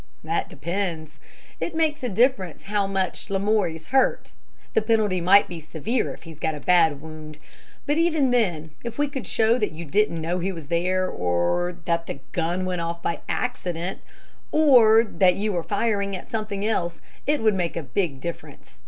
"That 0.23 0.49
depends. 0.49 1.19
It 1.59 1.75
makes 1.75 2.01
a 2.01 2.09
difference 2.09 2.63
how 2.63 2.87
much 2.87 3.29
Lamoury's 3.29 3.89
hurt. 3.89 4.31
The 4.73 4.81
penalty 4.81 5.21
might 5.21 5.47
be 5.47 5.59
severe 5.59 6.11
if 6.11 6.23
he's 6.23 6.39
got 6.39 6.55
a 6.55 6.59
bad 6.59 6.99
wound. 7.01 7.37
But 7.85 7.99
even 7.99 8.31
then, 8.31 8.71
if 8.83 8.97
we 8.97 9.07
could 9.07 9.27
show 9.27 9.59
that 9.59 9.73
you 9.73 9.85
didn't 9.85 10.19
know 10.19 10.39
he 10.39 10.51
was 10.51 10.69
there, 10.69 11.07
or 11.07 11.77
that 11.85 12.07
the 12.07 12.17
gun 12.31 12.65
went 12.65 12.81
off 12.81 13.03
by 13.03 13.19
accident, 13.29 13.99
or 14.51 15.03
that 15.03 15.35
you 15.35 15.53
were 15.53 15.61
firing 15.61 16.15
at 16.15 16.31
something 16.31 16.65
else, 16.65 16.99
it 17.27 17.43
would 17.43 17.53
make 17.53 17.77
a 17.77 17.83
big 17.83 18.19
difference. 18.21 18.79